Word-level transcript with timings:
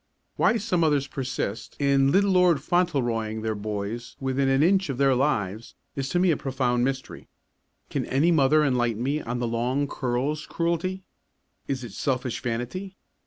Why 0.35 0.57
some 0.57 0.79
mothers 0.79 1.05
persist 1.05 1.75
in 1.79 2.11
Little 2.11 2.31
Lord 2.31 2.59
Fauntleroy 2.59 3.29
ing 3.29 3.41
their 3.43 3.53
boys 3.53 4.15
within 4.19 4.49
an 4.49 4.63
inch 4.63 4.89
of 4.89 4.97
their 4.97 5.13
lives 5.13 5.75
is 5.95 6.09
to 6.09 6.17
me 6.17 6.31
a 6.31 6.37
profound 6.37 6.83
mystery. 6.83 7.27
Can 7.91 8.05
any 8.05 8.31
mother 8.31 8.63
enlighten 8.63 9.03
me 9.03 9.21
on 9.21 9.37
the 9.37 9.47
long 9.47 9.87
curls 9.87 10.47
cruelty? 10.47 11.03
Is 11.67 11.83
it 11.83 11.91
selfish 11.91 12.41
vanity? 12.41 12.95